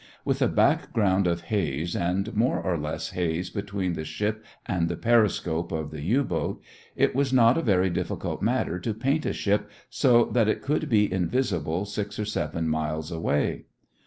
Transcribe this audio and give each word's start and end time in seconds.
With 0.25 0.41
a 0.41 0.47
background 0.47 1.27
of 1.27 1.41
haze 1.41 1.95
and 1.95 2.35
more 2.35 2.59
or 2.59 2.75
less 2.75 3.11
haze 3.11 3.51
between 3.51 3.93
the 3.93 4.03
ship 4.03 4.43
and 4.65 4.89
the 4.89 4.95
periscope 4.95 5.71
of 5.71 5.91
the 5.91 6.01
U 6.01 6.23
boat, 6.23 6.59
it 6.95 7.13
was 7.13 7.31
not 7.31 7.55
a 7.55 7.61
very 7.61 7.91
difficult 7.91 8.41
matter 8.41 8.79
to 8.79 8.95
paint 8.95 9.27
a 9.27 9.31
ship 9.33 9.69
so 9.91 10.25
that 10.31 10.47
it 10.47 10.67
would 10.67 10.89
be 10.89 11.13
invisible 11.13 11.85
six 11.85 12.17
or 12.17 12.25
seven 12.25 12.67
miles 12.67 13.11
away. 13.11 13.65